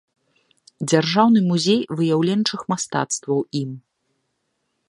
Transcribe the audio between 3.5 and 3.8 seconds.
ім.